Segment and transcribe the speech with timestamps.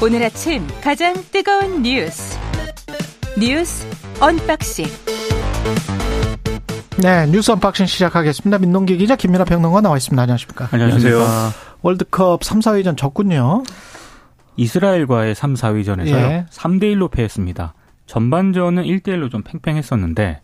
[0.00, 2.38] 오늘 아침 가장 뜨거운 뉴스
[3.36, 3.84] 뉴스
[4.20, 4.86] 언박싱
[7.02, 8.58] 네, 뉴스 언박싱 시작하겠습니다.
[8.58, 10.20] 민동기 기자 김민하 평론가 나와 있습니다.
[10.20, 10.68] 안녕하십니까?
[10.72, 11.20] 안녕하세요.
[11.82, 13.62] 월드컵 3, 4위전 졌군요.
[14.56, 16.06] 이스라엘과의 3, 4위전에서요.
[16.14, 16.46] 예.
[16.50, 17.74] 3대 1로 패했습니다.
[18.06, 20.40] 전반전은 1대 1로 좀 팽팽했었는데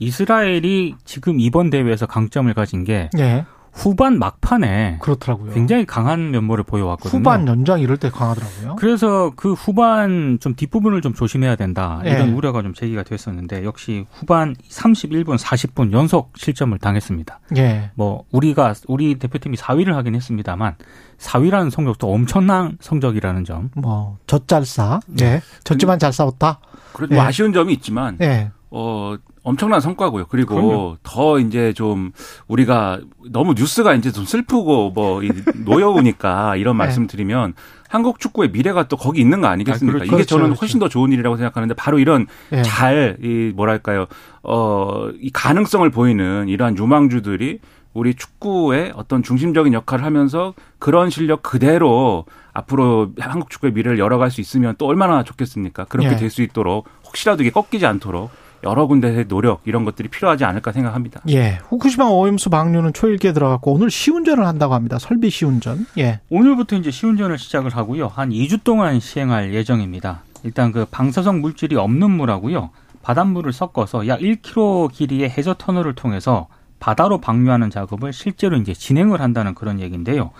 [0.00, 3.44] 이스라엘이 지금 이번 대회에서 강점을 가진 게 예.
[3.72, 5.52] 후반 막판에 그렇더라고요.
[5.54, 7.18] 굉장히 강한 면모를 보여왔거든요.
[7.18, 8.76] 후반 연장 이럴 때 강하더라고요.
[8.76, 12.32] 그래서 그 후반 좀 뒷부분을 좀 조심해야 된다 이런 네.
[12.32, 17.40] 우려가 좀 제기가 됐었는데 역시 후반 31분 40분 연속 실점을 당했습니다.
[17.50, 17.90] 네.
[17.94, 20.76] 뭐 우리가 우리 대표팀이 4위를 하긴 했습니다만
[21.18, 23.70] 4위라는 성적도 엄청난 성적이라는 점.
[23.74, 25.00] 뭐 젖잘 싸.
[25.06, 25.40] 네.
[25.64, 26.60] 졌지만 잘 싸웠다.
[26.92, 27.20] 그래도 네.
[27.20, 28.50] 뭐 아쉬운 점이 있지만 네.
[28.70, 30.26] 어 엄청난 성과고요.
[30.28, 30.96] 그리고 그럼요.
[31.02, 32.12] 더 이제 좀
[32.46, 33.00] 우리가
[33.30, 35.20] 너무 뉴스가 이제 좀 슬프고 뭐
[35.64, 36.84] 노여우니까 이런 네.
[36.84, 37.54] 말씀 드리면
[37.88, 39.96] 한국 축구의 미래가 또 거기 있는 거 아니겠습니까?
[39.96, 40.14] 아, 그렇죠.
[40.14, 40.60] 이게 저는 그렇죠.
[40.60, 42.62] 훨씬 더 좋은 일이라고 생각하는데 바로 이런 네.
[42.62, 44.06] 잘이 뭐랄까요?
[44.42, 47.58] 어이 가능성을 보이는 이러한 유망주들이
[47.94, 54.40] 우리 축구의 어떤 중심적인 역할을 하면서 그런 실력 그대로 앞으로 한국 축구의 미래를 열어갈 수
[54.40, 55.84] 있으면 또 얼마나 좋겠습니까?
[55.84, 56.16] 그렇게 네.
[56.16, 58.30] 될수 있도록 혹시라도 이게 꺾이지 않도록
[58.64, 61.20] 여러 군데의 노력 이런 것들이 필요하지 않을까 생각합니다.
[61.28, 61.58] 예.
[61.68, 64.98] 후쿠시마 오염수 방류는 초일기에 들어갔고 오늘 시운전을 한다고 합니다.
[64.98, 65.86] 설비 시운전.
[65.98, 66.20] 예.
[66.30, 68.08] 오늘부터 이제 시운전을 시작을 하고요.
[68.08, 70.22] 한 2주 동안 시행할 예정입니다.
[70.44, 72.70] 일단 그 방사성 물질이 없는 물하고요.
[73.02, 76.46] 바닷물을 섞어서 약 1km 길이의 해저 터널을 통해서
[76.78, 80.30] 바다로 방류하는 작업을 실제로 이제 진행을 한다는 그런 얘기인데요.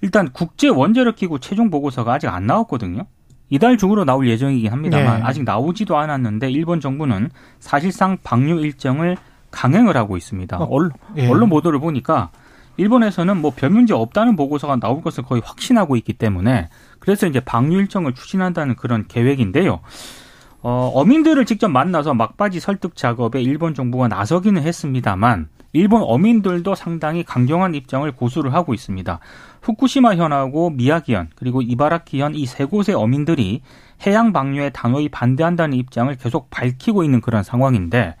[0.00, 3.06] 일단 국제 원자력 기구 최종 보고서가 아직 안 나왔거든요.
[3.52, 5.22] 이달 중으로 나올 예정이긴 합니다만 네.
[5.26, 7.28] 아직 나오지도 않았는데 일본 정부는
[7.60, 9.18] 사실상 방류 일정을
[9.50, 10.56] 강행을 하고 있습니다.
[10.56, 11.28] 어, 언론, 예.
[11.28, 12.30] 언론 보도를 보니까
[12.78, 17.76] 일본에서는 뭐 별 문제 없다는 보고서가 나올 것을 거의 확신하고 있기 때문에 그래서 이제 방류
[17.80, 19.80] 일정을 추진한다는 그런 계획인데요.
[20.62, 27.74] 어, 어민들을 직접 만나서 막바지 설득 작업에 일본 정부가 나서기는 했습니다만 일본 어민들도 상당히 강경한
[27.74, 29.20] 입장을 고수를 하고 있습니다.
[29.62, 33.62] 후쿠시마 현하고 미야기현 그리고 이바라키현 이 세 곳의 어민들이
[34.06, 38.16] 해양 방류에 단호히 반대한다는 입장을 계속 밝히고 있는 그런 상황인데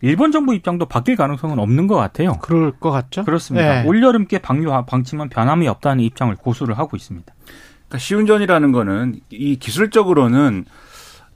[0.00, 2.38] 일본 정부 입장도 바뀔 가능성은 없는 것 같아요.
[2.40, 3.24] 그럴 것 같죠?
[3.24, 3.82] 그렇습니다.
[3.82, 3.88] 네.
[3.88, 7.34] 올여름께 방류 방침은 변함이 없다는 입장을 고수를 하고 있습니다.
[7.88, 10.64] 그러니까 시운전이라는 거는 이 기술적으로는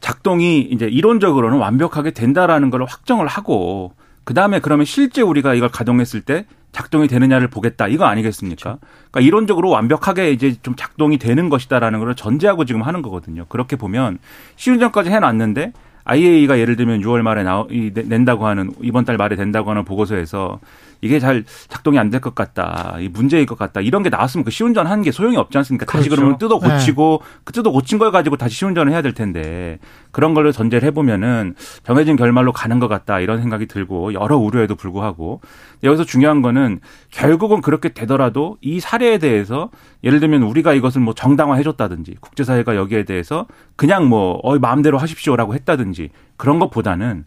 [0.00, 6.20] 작동이 이제 이론적으로는 완벽하게 된다라는 걸 확정을 하고 그 다음에 그러면 실제 우리가 이걸 가동했을
[6.22, 8.78] 때 작동이 되느냐를 보겠다 이거 아니겠습니까?
[9.10, 13.44] 그러니까 이론적으로 완벽하게 이제 좀 작동이 되는 것이다라는 걸 전제하고 지금 하는 거거든요.
[13.48, 14.18] 그렇게 보면
[14.56, 15.72] 시운전까지 해놨는데
[16.04, 20.58] IAEA가 예를 들면 6월 말에 나오, 낸다고 하는 이번 달 말에 된다고 하는 보고서에서
[21.02, 22.96] 이게 잘 작동이 안 될 것 같다.
[23.00, 23.80] 이 문제일 것 같다.
[23.80, 25.84] 이런 게 나왔으면 그 시운전 하는 게 소용이 없지 않습니까?
[25.86, 25.98] 그렇죠.
[25.98, 27.40] 다시 그러면 뜯어 고치고 네.
[27.44, 29.78] 그 뜯어 고친 걸 가지고 다시 시운전을 해야 될 텐데
[30.12, 31.54] 그런 걸로 전제를 해보면은
[31.84, 33.18] 정해진 결말로 가는 것 같다.
[33.20, 35.40] 이런 생각이 들고 여러 우려에도 불구하고
[35.82, 36.80] 여기서 중요한 거는
[37.10, 39.70] 결국은 그렇게 되더라도 이 사례에 대해서
[40.04, 43.46] 예를 들면 우리가 이것을 뭐 정당화해줬다든지 국제사회가 여기에 대해서
[43.76, 47.24] 그냥 뭐 어이 마음대로 하십시오라고 했다든지 그런 것보다는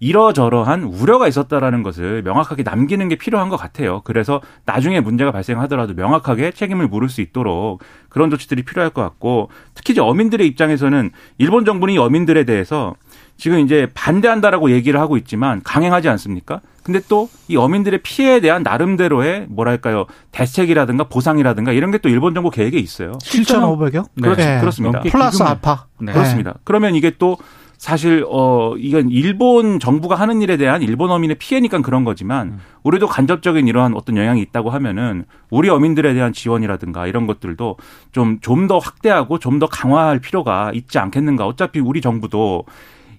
[0.00, 4.00] 이러저러한 우려가 있었다라는 것을 명확하게 남기는 게 필요한 것 같아요.
[4.04, 9.92] 그래서 나중에 문제가 발생하더라도 명확하게 책임을 물을 수 있도록 그런 조치들이 필요할 것 같고 특히
[9.92, 12.94] 이제 어민들의 입장에서는 일본 정부는 이 어민들에 대해서
[13.36, 16.60] 지금 이제 반대한다라고 얘기를 하고 있지만 강행하지 않습니까?
[16.82, 22.50] 근데 또 이 어민들의 피해에 대한 나름대로의 뭐랄까요 대책이라든가 보상이라든가 이런 게 또 일본 정부
[22.50, 23.12] 계획에 있어요.
[23.22, 24.04] 7,500여?
[24.14, 24.34] 네.
[24.36, 24.60] 네.
[24.60, 25.00] 그렇습니다.
[25.00, 25.86] 플러스 알파.
[25.98, 26.12] 네.
[26.12, 26.54] 그렇습니다.
[26.64, 27.36] 그러면 이게 또
[27.78, 32.58] 사실 어 이건 일본 정부가 하는 일에 대한 일본 어민의 피해니까 그런 거지만 음.
[32.82, 37.76] 우리도 간접적인 이러한 어떤 영향이 있다고 하면은 우리 어민들에 대한 지원이라든가 이런 것들도
[38.12, 41.46] 좀 좀 더 확대하고 좀 더 강화할 필요가 있지 않겠는가.
[41.46, 42.64] 어차피 우리 정부도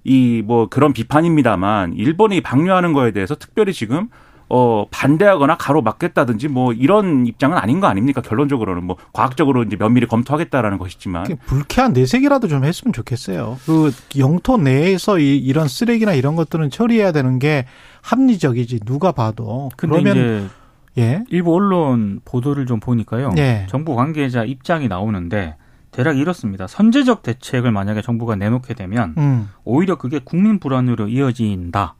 [0.03, 4.07] 이 뭐 그런 비판입니다만 일본이 방류하는 거에 대해서 특별히 지금
[4.49, 8.21] 어, 반대하거나 가로막겠다든지 뭐 이런 입장은 아닌 거 아닙니까?
[8.21, 11.37] 결론적으로는 뭐 과학적으로 이제 면밀히 검토하겠다라는 것이지만.
[11.45, 13.59] 불쾌한 내색이라도 좀 했으면 좋겠어요.
[13.65, 17.65] 그 영토 내에서 이, 이런 쓰레기나 이런 것들은 처리해야 되는 게
[18.01, 19.69] 합리적이지 누가 봐도.
[19.77, 20.49] 그러면
[20.97, 21.23] 예.
[21.29, 23.31] 일부 언론 보도를 좀 보니까요.
[23.37, 23.67] 예.
[23.69, 25.55] 정부 관계자 입장이 나오는데
[25.91, 26.67] 대략 이렇습니다.
[26.67, 29.49] 선제적 대책을 만약에 정부가 내놓게 되면 음.
[29.63, 31.95] 오히려 그게 국민 불안으로 이어진다.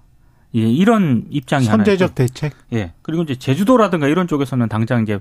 [0.56, 2.54] 예, 이런 입장이 선제적 대책.
[2.74, 2.94] 예.
[3.01, 5.19] 그리고 이제 제주도라든가 이런 쪽에서는 당장 이제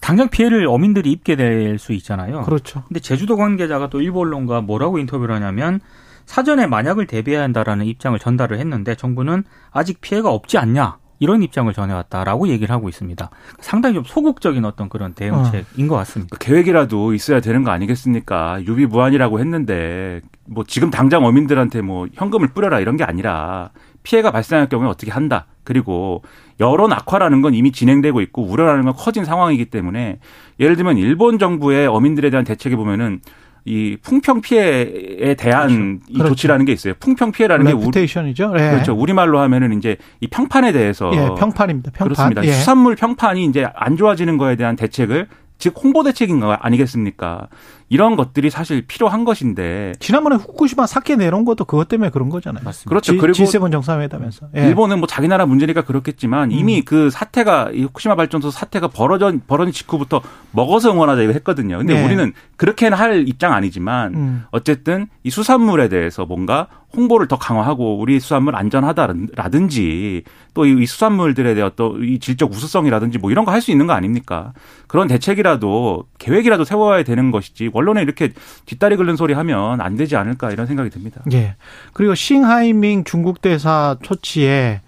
[0.00, 2.42] 당장 피해를 어민들이 입게 될 수 있잖아요.
[2.42, 2.82] 그렇죠.
[2.88, 5.80] 근데 제주도 관계자가 또 일부 언론과 뭐라고 인터뷰를 하냐면
[6.26, 12.48] 사전에 만약을 대비해야 한다라는 입장을 전달을 했는데 정부는 아직 피해가 없지 않냐 이런 입장을 전해왔다라고
[12.48, 13.30] 얘기를 하고 있습니다.
[13.60, 15.88] 상당히 좀 소극적인 어떤 그런 대응책인 어.
[15.88, 16.36] 것 같습니다.
[16.36, 18.60] 그 계획이라도 있어야 되는 거 아니겠습니까?
[18.64, 23.70] 유비무환이라고 했는데 뭐 지금 당장 어민들한테 뭐 현금을 뿌려라 이런 게 아니라
[24.02, 25.46] 피해가 발생할 경우에 어떻게 한다.
[25.64, 26.22] 그리고
[26.60, 30.18] 여론 악화라는 건 이미 진행되고 있고 우려라는 건 커진 상황이기 때문에
[30.60, 33.20] 예를 들면 일본 정부의 어민들에 대한 대책에 보면은
[33.64, 35.68] 이 풍평 피해에 대한
[36.00, 36.04] 그렇죠.
[36.08, 36.28] 이 그렇죠.
[36.30, 36.94] 조치라는 게 있어요.
[36.98, 38.50] 풍평 피해라는 게 레푸테이션이죠.
[38.50, 38.70] 네.
[38.72, 38.92] 그렇죠.
[38.92, 41.92] 우리말로 하면은 이제 이 평판에 대해서 예, 평판입니다.
[41.92, 42.08] 평판.
[42.08, 42.44] 그렇습니다.
[42.44, 42.52] 예.
[42.52, 45.28] 수산물 평판이 이제 안 좋아지는 거에 대한 대책을
[45.58, 47.46] 즉 홍보 대책인 거 아니겠습니까?
[47.92, 52.64] 이런 것들이 사실 필요한 것인데 지난번에 후쿠시마 사케 내놓은 것도 그것 때문에 그런 거잖아요.
[52.64, 52.88] 맞습니다.
[52.88, 53.18] 그렇죠.
[53.18, 54.66] 그리고 G7 정상회담에서 예.
[54.66, 56.82] 일본은 뭐 자기 나라 문제니까 그렇겠지만 이미 음.
[56.86, 60.22] 그 사태가 이 후쿠시마 발전소 사태가 벌어져 벌어진 직후부터
[60.52, 61.76] 먹어서 응원하자 이거 했거든요.
[61.78, 62.02] 근데 네.
[62.06, 64.44] 우리는 그렇게는 할 입장 아니지만 음.
[64.52, 70.22] 어쨌든 이 수산물에 대해서 뭔가 홍보를 더 강화하고 우리 수산물 안전하다라든지
[70.54, 73.92] 또 이 수산물들에 대한 또 이 질적 우수성이라든지 뭐 이런 거 할 수 있는 거
[73.92, 74.52] 아닙니까?
[74.88, 78.32] 그런 대책이라도 계획이라도 세워야 되는 것이지 언론에 이렇게
[78.66, 81.20] 뒷다리 긁는 소리 하면 안 되지 않을까 이런 생각이 듭니다.
[81.32, 81.56] 예.
[81.92, 84.80] 그리고 싱하이밍 중국 대사 초치에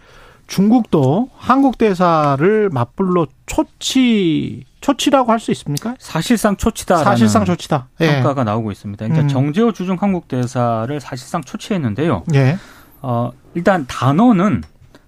[0.46, 5.94] 중국도 한국 대사를 맞불로 초치 초치라고 할 수 있습니까?
[5.98, 6.98] 사실상 초치다.
[6.98, 7.88] 사실상 초치다.
[8.00, 8.06] 예.
[8.16, 8.44] 평가가 예.
[8.44, 9.02] 나오고 있습니다.
[9.06, 9.28] 그러니까 음.
[9.28, 12.24] 정재호 주중 한국 대사를 사실상 초치했는데요.
[12.34, 12.58] 예.
[13.00, 14.62] 어, 일단 단어는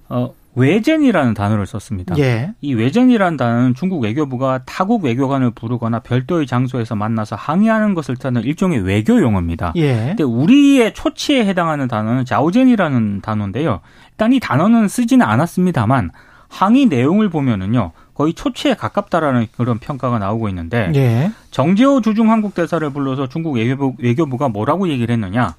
[0.09, 2.17] 어, 외젠이라는 단어를 썼습니다.
[2.19, 2.53] 예.
[2.63, 8.81] 이 외젠이라는 단어는 중국 외교부가 타국 외교관을 부르거나 별도의 장소에서 만나서 항의하는 것을 뜻하는 일종의
[8.81, 9.75] 외교 용어입니다.
[9.77, 10.07] 예.
[10.09, 13.81] 근데 우리의 초치에 해당하는 단어는 자오젠이라는 단어인데요.
[14.13, 16.11] 일단 이 단어는 쓰지는 않았습니다만
[16.49, 17.93] 항의 내용을 보면은요.
[18.15, 21.31] 거의 초치에 가깝다라는 그런 평가가 나오고 있는데 예.
[21.51, 25.55] 정재호 주중 한국 대사를 불러서 중국 외교부, 외교부가 뭐라고 얘기를 했느냐?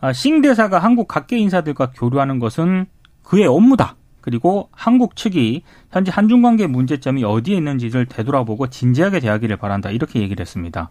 [0.00, 2.86] 아, 싱 대사가 한국 각계 인사들과 교류하는 것은
[3.22, 3.94] 그의 업무다.
[4.22, 9.90] 그리고 한국 측이 현재 한중 관계 문제점이 어디에 있는지를 되돌아보고 진지하게 대하기를 바란다.
[9.90, 10.88] 이렇게 얘기를 했습니다.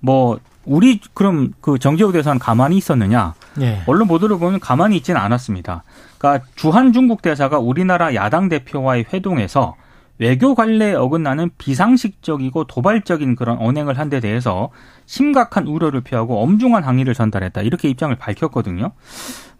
[0.00, 3.34] 뭐 우리 그럼 그 정재호 대사는 가만히 있었느냐?
[3.60, 3.82] 예.
[3.86, 5.84] 언론 보도를 보면 가만히 있지는 않았습니다.
[6.18, 9.76] 그러니까 주한 중국 대사가 우리나라 야당 대표와의 회동에서
[10.20, 14.70] 외교 관례에 어긋나는 비상식적이고 도발적인 그런 언행을 한 데 대해서
[15.06, 17.62] 심각한 우려를 표하고 엄중한 항의를 전달했다.
[17.62, 18.92] 이렇게 입장을 밝혔거든요.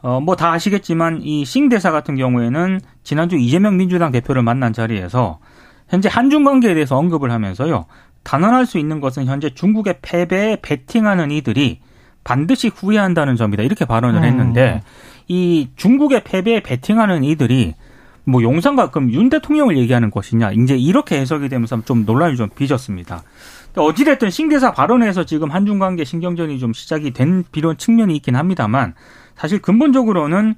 [0.02, 5.38] 어, 뭐 다 아시겠지만 이 싱 대사 같은 경우에는 지난주 이재명 민주당 대표를 만난 자리에서
[5.88, 7.86] 현재 한중 관계에 대해서 언급을 하면서요.
[8.22, 11.80] 단언할 수 있는 것은 현재 중국의 패배에 베팅하는 이들이
[12.22, 13.62] 반드시 후회한다는 점이다.
[13.62, 14.24] 이렇게 발언을 음.
[14.24, 14.82] 했는데
[15.26, 17.74] 이 중국의 패배에 베팅하는 이들이
[18.24, 23.22] 뭐 용산과 그럼 윤 대통령을 얘기하는 것이냐 이제 이렇게 해석이 되면서 좀 논란이 좀 빚었습니다.
[23.76, 28.94] 어찌됐든 신대사 발언에서 지금 한중 관계 신경전이 좀 시작이 된 비론 측면이 있긴 합니다만
[29.36, 30.54] 사실 근본적으로는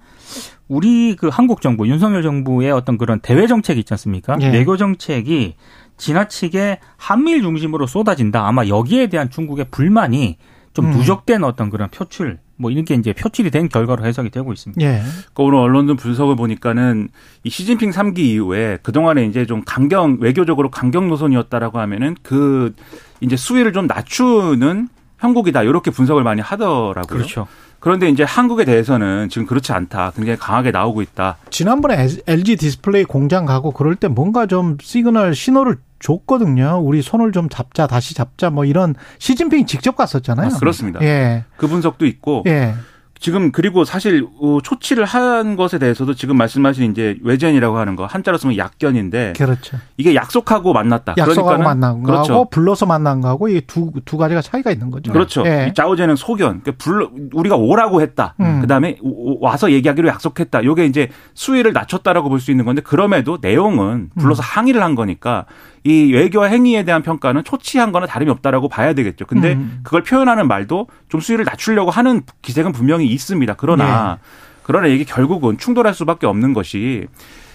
[0.67, 4.39] 우리 그 한국 정부 윤석열 정부의 어떤 그런 대외 정책이 있지 않습니까?
[4.41, 4.49] 예.
[4.49, 5.55] 외교 정책이
[5.99, 8.47] 지나치게 한미일 중심으로 쏟아진다.
[8.47, 10.39] 아마 여기에 대한 중국의 불만이
[10.73, 10.91] 좀 음.
[10.93, 14.81] 누적된 어떤 그런 표출 뭐 이렇게 이제 표출이 된 결과로 해석이 되고 있습니다.
[14.81, 15.03] 예.
[15.03, 17.09] 그러니까 오늘 언론들 분석을 보니까는
[17.43, 22.75] 이 시진핑 3기 이후에 그동안에 이제 좀 강경 외교적으로 강경 노선이었다라고 하면은 그
[23.21, 24.89] 이제 수위를 좀 낮추는
[25.19, 27.05] 형국이다 이렇게 분석을 많이 하더라고요.
[27.05, 27.47] 그렇죠.
[27.81, 30.13] 그런데 이제 한국에 대해서는 지금 그렇지 않다.
[30.15, 31.39] 굉장히 강하게 나오고 있다.
[31.51, 36.81] 지난번에 LG 디스플레이 공장 가고 그럴 때 뭔가 좀 시그널 신호를 줬거든요.
[36.83, 40.51] 우리 손을 좀 잡자, 다시 잡자, 뭐 이런 시진핑이 직접 갔었잖아요.
[40.55, 41.01] 아, 그렇습니다.
[41.03, 41.45] 예.
[41.57, 42.43] 그 분석도 있고.
[42.47, 42.75] 예.
[43.21, 48.37] 지금 그리고 사실 어, 초치를 한 것에 대해서도 지금 말씀하신 이제 约见이라고 하는 거 한자로
[48.37, 49.77] 쓰면 약견인데 그렇죠.
[49.97, 51.15] 이게 약속하고 만났다.
[51.17, 52.49] 약속하고 만난 거하고 그렇죠.
[52.51, 55.13] 불러서 만난 거하고 이게 두, 두 가지가 차이가 있는 거죠.
[55.13, 55.45] 그렇죠.
[55.47, 55.73] 예.
[55.73, 56.63] 자오제는 소견.
[56.63, 58.35] 그러니까 불러 우리가 오라고 했다.
[58.41, 58.61] 음.
[58.63, 58.99] 그다음에
[59.41, 60.65] 와서 얘기하기로 약속했다.
[60.65, 64.45] 요게 이제 수위를 낮췄다라고 볼 수 있는 건데 그럼에도 내용은 불러서 음.
[64.45, 65.47] 항의를 한 거니까
[65.85, 69.27] 이 외교 행위에 대한 평가는 초치한 거나 다름이 없다라고 봐야 되겠죠.
[69.27, 69.81] 근데 음.
[69.83, 73.55] 그걸 표현하는 말도 좀 수위를 낮추려고 하는 기색은 분명히 있습니다.
[73.55, 74.29] 그러나 네.
[74.63, 77.07] 그러나 이게 결국은 충돌할 수밖에 없는 것이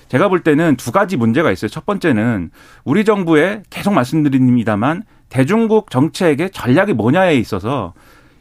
[0.10, 1.70] 제가 볼 때는 두 가지 문제가 있어요.
[1.70, 2.52] 첫 번째는
[2.84, 7.94] 우리 정부에 계속 말씀드립니다만 대중국 정책의 전략이 뭐냐에 있어서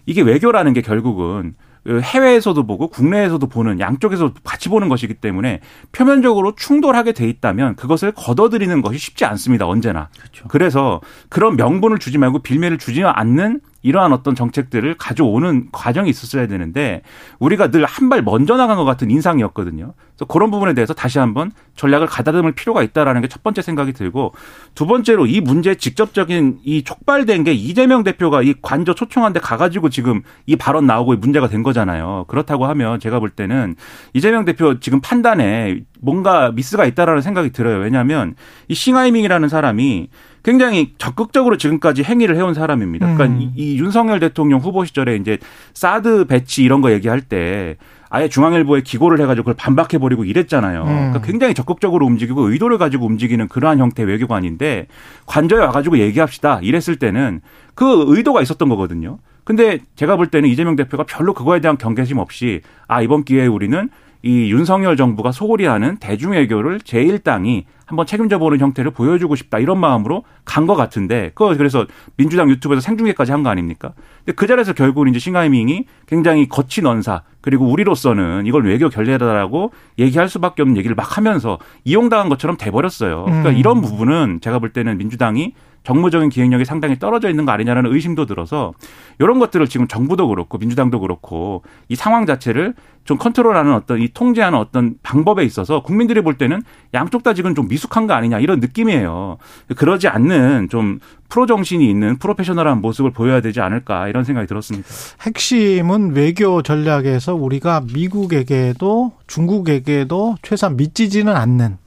[0.04, 5.60] 이게 외교라는 게 결국은 그 해외에서도 보고 국내에서도 보는 양쪽에서 같이 보는 것이기 때문에
[5.92, 9.66] 표면적으로 충돌하게 돼 있다면 그것을 걷어들이는 것이 쉽지 않습니다.
[9.66, 10.08] 언제나.
[10.18, 10.48] 그렇죠.
[10.48, 17.02] 그래서 그런 명분을 주지 말고 빌미를 주지 않는 이러한 어떤 정책들을 가져오는 과정이 있었어야 되는데
[17.38, 19.94] 우리가 늘 한 발 먼저 나간 것 같은 인상이었거든요.
[20.16, 24.32] 그래서 그런 부분에 대해서 다시 한번 전략을 가다듬을 필요가 있다라는 게 첫 번째 생각이 들고
[24.74, 30.22] 두 번째로 이 문제 직접적인 이 촉발된 게 이재명 대표가 이 관저 초청한데 가가지고 지금
[30.46, 32.24] 이 발언 나오고 문제가 된 거잖아요.
[32.28, 33.76] 그렇다고 하면 제가 볼 때는
[34.14, 37.78] 이재명 대표 지금 판단에 뭔가 미스가 있다라는 생각이 들어요.
[37.78, 38.34] 왜냐하면
[38.68, 40.08] 이 싱하이밍이라는 사람이
[40.42, 43.14] 굉장히 적극적으로 지금까지 행위를 해온 사람입니다.
[43.14, 43.40] 그러니까 음.
[43.40, 45.38] 이, 이 윤석열 대통령 후보 시절에 이제
[45.74, 47.76] 사드 배치 이런 거 얘기할 때
[48.08, 50.82] 아예 중앙일보에 기고를 해가지고 그걸 반박해 버리고 이랬잖아요.
[50.82, 50.86] 음.
[50.86, 54.86] 그러니까 굉장히 적극적으로 움직이고 의도를 가지고 움직이는 그러한 형태의 외교관인데
[55.26, 57.40] 관저에 와가지고 얘기합시다 이랬을 때는
[57.74, 59.18] 그 의도가 있었던 거거든요.
[59.42, 63.88] 근데 제가 볼 때는 이재명 대표가 별로 그거에 대한 경계심 없이 아 이번 기회에 우리는
[64.26, 70.24] 이 윤석열 정부가 소홀히 하는 대중외교를 제1당이 한번 책임져 보는 형태를 보여주고 싶다 이런 마음으로
[70.44, 73.92] 간 것 같은데 그거 그래서 민주당 유튜브에서 생중계까지 한 거 아닙니까?
[74.24, 80.28] 근데 그 자리에서 결국은 이제 싱하이밍이 굉장히 거친 언사 그리고 우리로서는 이걸 외교 결례다라고 얘기할
[80.28, 83.26] 수밖에 없는 얘기를 막 하면서 이용당한 것처럼 돼버렸어요.
[83.26, 83.56] 그러니까 음.
[83.56, 85.54] 이런 부분은 제가 볼 때는 민주당이
[85.86, 88.74] 정무적인 기획력이 상당히 떨어져 있는 거 아니냐라는 의심도 들어서
[89.20, 92.74] 이런 것들을 지금 정부도 그렇고 민주당도 그렇고 이 상황 자체를
[93.04, 96.60] 좀 컨트롤하는 어떤 이 통제하는 어떤 방법에 있어서 국민들이 볼 때는
[96.92, 99.38] 양쪽 다 지금 좀 미숙한 거 아니냐 이런 느낌이에요.
[99.76, 104.88] 그러지 않는 좀 프로 정신이 있는 프로페셔널한 모습을 보여야 되지 않을까 이런 생각이 들었습니다.
[105.22, 111.78] 핵심은 외교 전략에서 우리가 미국에게도 중국에게도 최소한 미치지는 않는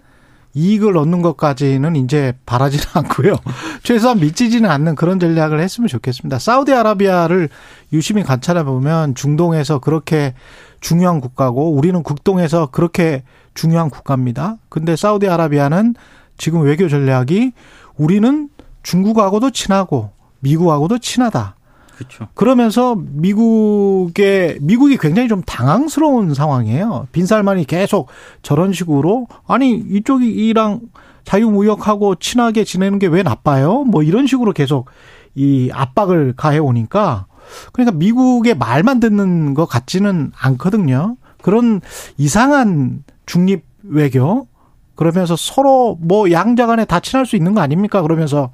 [0.59, 3.35] 이익을 얻는 것까지는 이제 바라지는 않고요.
[3.83, 6.37] 최소한 미치지는 않는 그런 전략을 했으면 좋겠습니다.
[6.39, 7.49] 사우디아라비아를
[7.93, 10.33] 유심히 관찰해 보면 중동에서 그렇게
[10.81, 13.23] 중요한 국가고 우리는 국동에서 그렇게
[13.53, 14.57] 중요한 국가입니다.
[14.69, 15.95] 근데 사우디아라비아는
[16.37, 17.53] 지금 외교 전략이
[17.97, 18.49] 우리는
[18.83, 21.55] 중국하고도 친하고 미국하고도 친하다.
[22.00, 22.27] 그렇죠.
[22.34, 27.08] 그러면서 미국의 미국이 굉장히 좀 당황스러운 상황이에요.
[27.12, 28.08] 빈살만이 계속
[28.41, 30.79] 저런 식으로 아니 이쪽이 이랑
[31.25, 33.84] 자유무역하고 친하게 지내는 게 왜 나빠요?
[33.84, 34.89] 뭐 이런 식으로 계속
[35.36, 37.25] 이 압박을 가해 오니까
[37.74, 41.18] 그러니까 미국의 말만 듣는 것 같지는 않거든요.
[41.41, 41.82] 그런
[42.18, 44.48] 이상한 중립 외교
[44.96, 48.01] 그러면서 서로 뭐 양자 간에 다 친할 수 있는 거 아닙니까?
[48.01, 48.51] 그러면서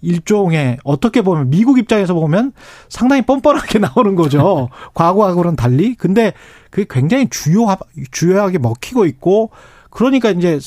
[0.00, 2.52] 일종의 어떻게 보면 미국 입장에서 보면
[2.88, 4.68] 상당히 뻔뻔하게 나오는 거죠.
[4.94, 5.94] 과거하고는 달리.
[5.94, 6.32] 근데
[6.70, 7.66] 그게 굉장히 주요
[8.10, 9.50] 주요하게 먹히고 있고
[9.90, 10.58] 그러니까 이제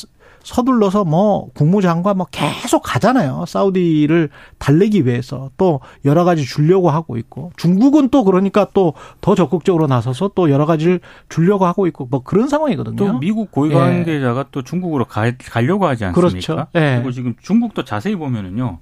[0.43, 3.45] 서둘러서 뭐 국무장관 뭐 계속 가잖아요.
[3.48, 9.88] 사우디를 달래기 위해서 또 여러 가지 주려고 하고 있고 중국은 또 그러니까 또 더 적극적으로
[9.88, 12.95] 나서서 또 여러 가지를 주려고 하고 있고 뭐 그런 상황이거든요.
[12.95, 13.75] 또 미국 고위 예.
[13.75, 16.29] 관계자가 또 중국으로 가, 가려고 하지 않습니까?
[16.29, 16.67] 그렇죠.
[16.75, 16.95] 예.
[16.95, 18.79] 그리고 지금 중국도 자세히 보면은요.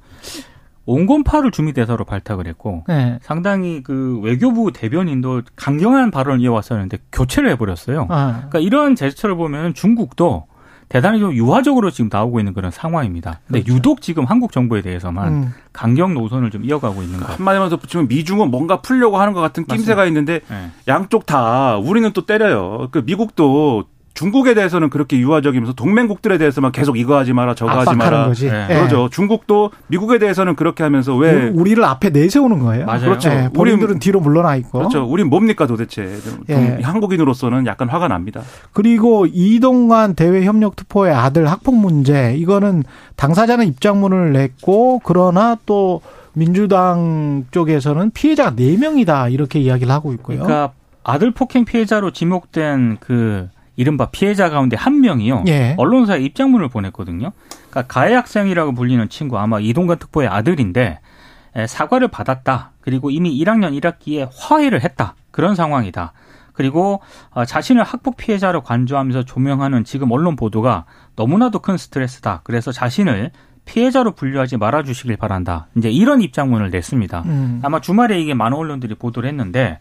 [0.85, 3.19] 온건파를 주미대사로 발탁을 했고 네.
[3.21, 8.07] 상당히 그 외교부 대변인도 강경한 발언을 이어왔었는데 교체를 해버렸어요.
[8.09, 10.47] 아, 그러니까 이런 제스처를 보면 중국도
[10.89, 13.39] 대단히 좀 유화적으로 지금 나오고 있는 그런 상황입니다.
[13.45, 13.75] 근데 그렇죠.
[13.75, 15.53] 유독 지금 한국 정부에 대해서만 음.
[15.71, 17.37] 강경 노선을 좀 이어가고 있는 것.
[17.37, 20.71] 한마디만 더 붙이면 미중은 뭔가 풀려고 하는 것 같은 낌새가 있는데 네.
[20.87, 22.89] 양쪽 다 우리는 또 때려요.
[22.91, 23.85] 그 미국도
[24.19, 28.25] 중국에 대해서는 그렇게 유화적이면서 동맹국들에 대해서만 계속 이거 하지 마라 저거 하지 마라.
[28.25, 28.49] 거지.
[28.49, 28.67] 네.
[28.69, 28.75] 예.
[28.75, 29.07] 그러죠.
[29.09, 32.85] 중국도 미국에 대해서는 그렇게 하면서 왜 우리를 앞에 내세우는 거예요.
[32.85, 33.01] 맞아요.
[33.01, 33.29] 그렇죠.
[33.29, 34.79] 예, 본인들은 뒤로 물러나 있고.
[34.79, 35.05] 그렇죠.
[35.05, 36.19] 우린 뭡니까 도대체.
[36.19, 36.79] 좀 예.
[36.81, 38.41] 한국인으로서는 약간 화가 납니다.
[38.73, 42.83] 그리고 이동관 대외 협력 특보의 아들 학폭 문제 이거는
[43.15, 46.01] 당사자는 입장문을 냈고 그러나 또
[46.33, 50.39] 민주당 쪽에서는 피해자가 4명이다 이렇게 이야기를 하고 있고요.
[50.39, 50.73] 그러니까
[51.05, 53.47] 아들 폭행 피해자로 지목된 그
[53.79, 55.45] 이른바 피해자 가운데 한 명이요.
[55.47, 55.73] 예.
[55.77, 57.31] 언론사에 입장문을 보냈거든요.
[57.69, 60.99] 그러니까 가해 학생이라고 불리는 친구 아마 이동관 특보의 아들인데
[61.55, 62.71] 에, 사과를 받았다.
[62.81, 65.15] 그리고 이미 1학년 1학기에 화해를 했다.
[65.31, 66.11] 그런 상황이다.
[66.51, 70.83] 그리고 어, 자신을 학폭 피해자로 간주하면서 조명하는 지금 언론 보도가
[71.15, 72.41] 너무나도 큰 스트레스다.
[72.43, 73.31] 그래서 자신을
[73.63, 75.67] 피해자로 분류하지 말아주시길 바란다.
[75.77, 77.23] 이제 이런 입장문을 냈습니다.
[77.27, 77.61] 음.
[77.63, 79.79] 아마 주말에 이게 많은 언론들이 보도를 했는데,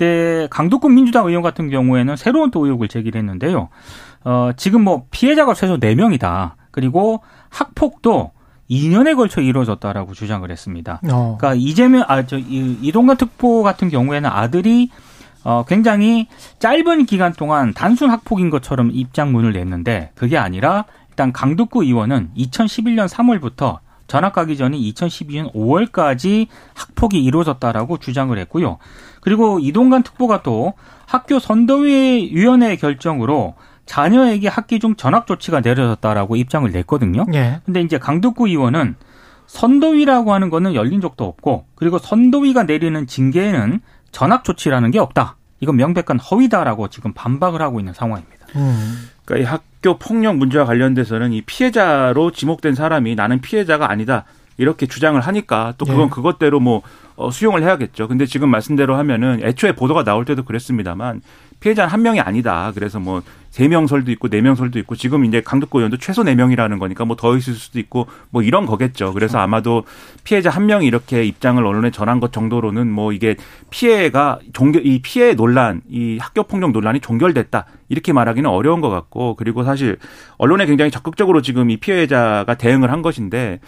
[0.00, 3.68] 그때 강덕훈 민주당 의원 같은 경우에는 새로운 또 의혹을 제기를 했는데요.
[4.24, 6.52] 어, 지금 뭐 피해자가 최소 4명이다.
[6.70, 8.30] 그리고 학폭도
[8.70, 11.02] 2년에 걸쳐 이루어졌다라고 주장을 했습니다.
[11.10, 11.36] 어.
[11.38, 14.90] 그러니까 이재명 아저 이동관 특보 같은 경우에는 아들이
[15.42, 16.28] 어 굉장히
[16.60, 23.80] 짧은 기간 동안 단순 학폭인 것처럼 입장문을 냈는데 그게 아니라 일단 강덕구 의원은 2011년 3월부터
[24.06, 28.78] 전학 가기 전인 2012년 5월까지 학폭이 이루어졌다라고 주장을 했고요.
[29.20, 30.74] 그리고 이동관 특보가 또
[31.06, 33.54] 학교 선도위 위원회 결정으로
[33.86, 37.26] 자녀에게 학기 중 전학 조치가 내려졌다라고 입장을 냈거든요.
[37.34, 37.60] 예.
[37.64, 38.94] 근데 이제 강덕구 의원은
[39.46, 43.80] 선도위라고 하는 거는 열린 적도 없고 그리고 선도위가 내리는 징계에는
[44.12, 45.36] 전학 조치라는 게 없다.
[45.58, 48.46] 이건 명백한 허위다라고 지금 반박을 하고 있는 상황입니다.
[48.56, 49.08] 음.
[49.24, 54.24] 그러니까 이 학교 폭력 문제와 관련돼서는 이 피해자로 지목된 사람이 나는 피해자가 아니다.
[54.56, 56.10] 이렇게 주장을 하니까 또 그건 예.
[56.10, 56.82] 그것대로 뭐
[57.20, 58.08] 어, 수용을 해야겠죠.
[58.08, 61.20] 근데 지금 말씀대로 하면은 애초에 보도가 나올 때도 그랬습니다만
[61.60, 62.72] 피해자는 한 명이 아니다.
[62.74, 66.78] 그래서 뭐 세명 설도 있고 네명 설도 있고 지금 이제 강덕구 의원도 최소 네 명이라는
[66.78, 69.12] 거니까 뭐 더 있을 수도 있고 뭐 이런 거겠죠.
[69.12, 69.84] 그래서 아마도
[70.24, 73.36] 피해자 한 명이 이렇게 입장을 언론에 전한 것 정도로는 뭐 이게
[73.68, 77.66] 피해가 종결 이 피해 논란, 이 학교 폭력 논란이 종결됐다.
[77.90, 79.98] 이렇게 말하기는 어려운 것 같고 그리고 사실
[80.38, 83.60] 언론에 굉장히 적극적으로 지금 이 피해자가 대응을 한 것인데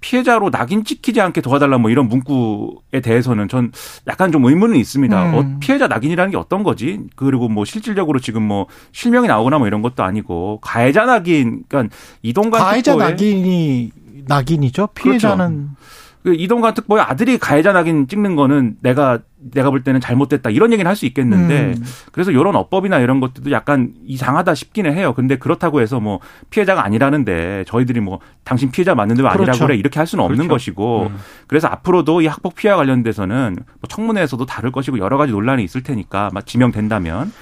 [0.00, 3.72] 피해자로 낙인 찍히지 않게 도와달라 뭐 이런 문구에 대해서는 전
[4.06, 5.30] 약간 좀 의문은 있습니다.
[5.30, 5.34] 음.
[5.34, 7.00] 어, 피해자 낙인이라는 게 어떤 거지?
[7.16, 12.60] 그리고 뭐 실질적으로 지금 뭐 실명이 나오거나 뭐 이런 것도 아니고 가해자 낙인, 그러니까 이동관
[12.60, 13.90] 가해자 낙인이
[14.26, 14.88] 낙인이죠.
[14.88, 15.86] 피해자는 그
[16.34, 20.96] 이동관 특보의 아들이 가해자 낙인 찍는 거는 내가 내가 볼 때는 잘못됐다 이런 얘기는 할
[20.96, 21.84] 수 있겠는데 음.
[22.10, 25.12] 그래서 이런 어법이나 이런 것들도 약간 이상하다 싶기는 해요.
[25.14, 29.66] 근데 그렇다고 해서 뭐 피해자가 아니라는데 저희들이 뭐 당신 피해자 맞는데 왜 아니라고 그렇죠.
[29.66, 30.54] 그래 이렇게 할 수는 없는 그렇죠.
[30.54, 31.16] 것이고 음.
[31.46, 36.30] 그래서 앞으로도 이 학폭 피해와 관련돼서는 뭐 청문회에서도 다룰 것이고 여러 가지 논란이 있을 테니까
[36.32, 37.32] 막 지명된다면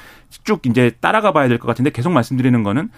[0.42, 2.90] 쭉 이제 따라가 봐야 될 것 같은데 계속 말씀드리는 거는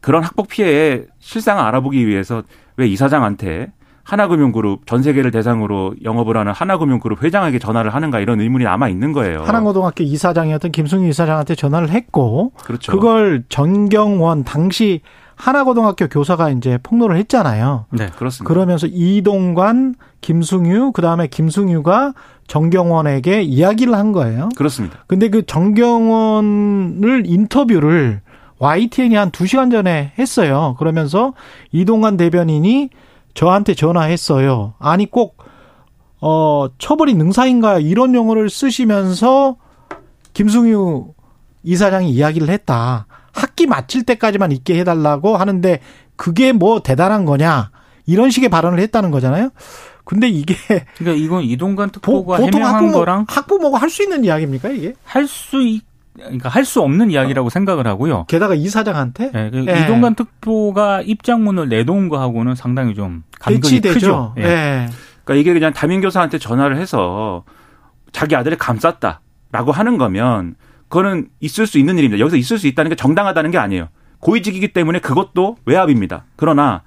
[0.00, 2.42] 그런 학폭 피해의 실상을 알아보기 위해서
[2.76, 3.72] 왜 이사장한테
[4.04, 9.42] 하나금융그룹 전 세계를 대상으로 영업을 하는 하나금융그룹 회장에게 전화를 하는가 이런 의문이 남아 있는 거예요.
[9.42, 12.92] 한양고등학교 이사장이었던 김승유 이사장한테 전화를 했고 그렇죠.
[12.92, 15.00] 그걸 전경원 당시
[15.34, 17.86] 하나고등학교 교사가 이제 폭로를 했잖아요.
[17.90, 18.06] 네.
[18.16, 18.52] 그렇습니다.
[18.52, 22.12] 그러면서 이동관, 김승유, 그 다음에 김승유가
[22.46, 24.50] 정경원에게 이야기를 한 거예요.
[24.56, 24.98] 그렇습니다.
[25.06, 28.20] 근데 그 정경원을 인터뷰를
[28.58, 30.76] YTN이 한두 시간 전에 했어요.
[30.78, 31.34] 그러면서
[31.72, 32.90] 이동관 대변인이
[33.34, 34.74] 저한테 전화했어요.
[34.78, 35.36] 아니 꼭,
[36.20, 39.56] 어, 처벌이 능사인가 이런 용어를 쓰시면서
[40.34, 41.12] 김승유
[41.64, 43.06] 이사장이 이야기를 했다.
[43.32, 45.80] 학기 마칠 때까지만 있게 해달라고 하는데
[46.16, 47.70] 그게 뭐 대단한 거냐.
[48.06, 49.50] 이런 식의 발언을 했다는 거잖아요.
[50.04, 50.56] 근데 이게
[50.96, 54.94] 그러니까 이건 이동관 보, 특보가 보통 해명한 학부모, 거랑 학부모가 할 수 있는 이야기입니까 이게?
[55.04, 55.62] 할 수
[56.14, 58.24] 그러니까 할 수 없는 이야기라고 생각을 하고요.
[58.28, 59.80] 게다가 이 사장한테 예, 그 예.
[59.82, 63.94] 이동관 특보가 입장문을 내놓은 거하고는 상당히 좀 간극이 대치되죠.
[63.94, 64.34] 크죠.
[64.38, 64.42] 예.
[64.42, 64.88] 예.
[65.24, 67.44] 그러니까 이게 그냥 담임 교사한테 전화를 해서
[68.12, 70.56] 자기 아들을 감쌌다라고 하는 거면
[70.88, 72.20] 그거는 있을 수 있는 일입니다.
[72.20, 73.88] 여기서 있을 수 있다는 게 정당하다는 게 아니에요.
[74.20, 76.24] 고위직이기 때문에 그것도 외압입니다.
[76.36, 76.82] 그러나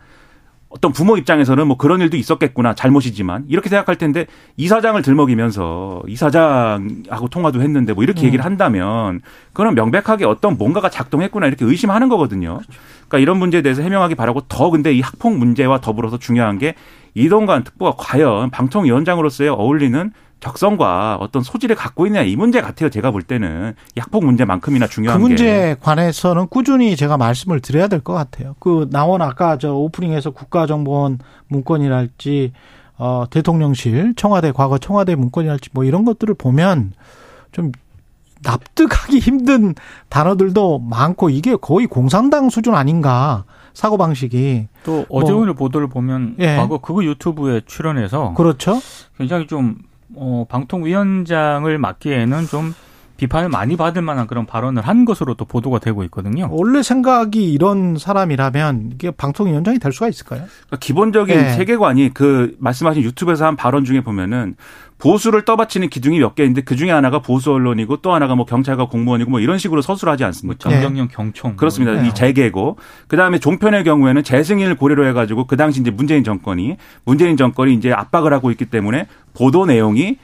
[0.75, 4.25] 어떤 부모 입장에서는 뭐 그런 일도 있었겠구나 잘못이지만 이렇게 생각할 텐데
[4.57, 8.25] 이사장을 들먹이면서 이사장하고 통화도 했는데 뭐 이렇게 음.
[8.25, 9.21] 얘기를 한다면
[9.53, 12.59] 그거는 명백하게 어떤 뭔가가 작동했구나 이렇게 의심하는 거거든요.
[13.07, 16.75] 그러니까 이런 문제에 대해서 해명하기 바라고 더 근데 이 학폭 문제와 더불어서 중요한 게
[17.13, 20.11] 이동관 특보가 과연 방통위원장으로서의 어울리는
[20.45, 22.89] 적성과 어떤 소질을 갖고 있느냐 이 문제 같아요.
[22.91, 27.87] 제가 볼 때는 이 학폭 문제만큼이나 그 중요한 게 문제에 관해서는 꾸준히 제가 말씀을 드려야
[27.87, 28.55] 될 것 같아요.
[28.59, 32.51] 그 나온 아까 저 오프닝에서 국가정보원 문건이랄지
[32.97, 36.93] 어 대통령실 청와대 과거 청와대 문건이랄지 뭐 이런 것들을 보면
[37.51, 37.71] 좀
[38.43, 39.73] 납득하기 힘든
[40.09, 45.41] 단어들도 많고 이게 거의 공산당 수준 아닌가 사고 방식이 또 어제 뭐.
[45.41, 46.55] 오늘 보도를 보면 예.
[46.57, 48.79] 과거 그거 유튜브에 출연해서 그렇죠.
[49.17, 49.77] 굉장히 좀
[50.15, 52.73] 어, 방통위원장을 맡기에는 좀
[53.17, 56.47] 비판을 많이 받을 만한 그런 발언을 한 것으로 또 보도가 되고 있거든요.
[56.51, 60.41] 원래 생각이 이런 사람이라면 이게 방통위원장이 될 수가 있을까요?
[60.67, 61.53] 그러니까 기본적인 네.
[61.53, 64.55] 세계관이 그 말씀하신 유튜브에서 한 발언 중에 보면은
[64.97, 69.29] 보수를 떠받치는 기둥이 몇 개인데 그 중에 하나가 보수 언론이고 또 하나가 뭐 경찰과 공무원이고
[69.29, 70.69] 뭐 이런 식으로 서술하지 뭐 않습니까?
[70.69, 72.01] 정경련 경총 그렇습니다.
[72.01, 72.07] 네.
[72.07, 77.35] 이 재계고 그 다음에 종편의 경우에는 재승인을 고려로 해가지고 그 당시 이제 문재인 정권이 문재인
[77.35, 80.17] 정권이 이제 압박을 하고 있기 때문에 보도 내용이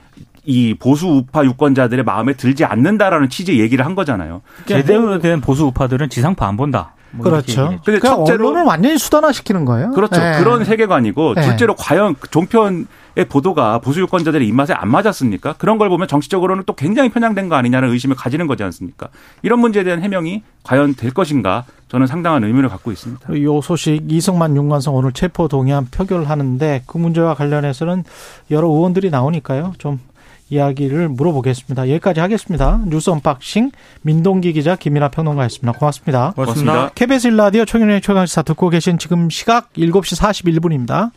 [0.44, 4.42] 이 보수 우파 유권자들의 마음에 들지 않는다라는 취지의 얘기를 한 거잖아요.
[4.66, 6.94] 제대로 된 보수 우파들은 지상파 안 본다.
[7.12, 7.80] 뭐 그렇죠.
[7.84, 9.92] 근데 그냥 첫째로 언론을 완전히 수단화시키는 거예요.
[9.92, 10.20] 그렇죠.
[10.20, 10.40] 네.
[10.40, 11.42] 그런 세계관이고 네.
[11.42, 12.86] 둘째로 과연 그 종편의
[13.30, 15.56] 보도가 보수 유권자들의 입맛에 안 맞았습니까?
[15.58, 19.10] 그런 걸 보면 정치적으로는 또 굉장히 편향된 거 아니냐는 의심을 가지는 거지 않습니까?
[19.42, 23.42] 이런 문제에 대한 해명이 과연 될 것인가 저는 상당한 의문을 갖고 있습니다.
[23.42, 28.06] 요 소식 이승만 윤관성 오늘 체포 동의안 표결하는데 그 문제와 관련해서는
[28.52, 29.74] 여러 의원들이 나오니까요.
[29.78, 30.00] 좀
[30.52, 31.90] 이야기를 물어보겠습니다.
[31.90, 32.80] 여기까지 하겠습니다.
[32.86, 33.72] 뉴스 언박싱
[34.04, 35.80] 민동기 기자 김민하 평론가였습니다.
[35.80, 36.34] 고맙습니다.
[36.36, 36.72] 고맙습니다.
[36.72, 36.90] 고맙습니다.
[36.94, 41.10] KBS 1라디오 최경영의 최강시사 듣고 계신 지금 시각 7시 41분입니다.